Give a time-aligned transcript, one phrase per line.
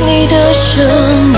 [0.06, 1.37] 你的声音。